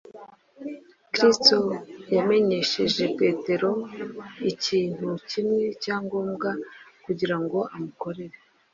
Kristo 1.13 1.57
yamenyesheje 2.15 3.03
petero 3.19 3.69
ikintu 4.51 5.07
kimwe 5.29 5.63
cya 5.83 5.95
ngombwa 6.03 6.49
kugira 7.03 7.35
ngo 7.43 7.59
amukorere 7.75 8.37